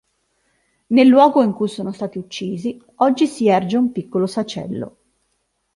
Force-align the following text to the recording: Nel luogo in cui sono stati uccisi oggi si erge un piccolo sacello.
Nel 0.87 1.05
luogo 1.07 1.43
in 1.43 1.53
cui 1.53 1.67
sono 1.67 1.91
stati 1.91 2.17
uccisi 2.17 2.81
oggi 2.95 3.27
si 3.27 3.47
erge 3.47 3.77
un 3.77 3.91
piccolo 3.91 4.25
sacello. 4.25 4.97